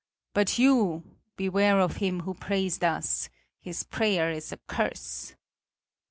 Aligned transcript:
But 0.33 0.57
you 0.57 1.03
beware 1.35 1.79
of 1.79 1.97
him 1.97 2.21
who 2.21 2.33
prays 2.33 2.79
thus; 2.79 3.29
his 3.59 3.83
prayer 3.83 4.31
is 4.31 4.51
a 4.51 4.57
curse!" 4.57 5.35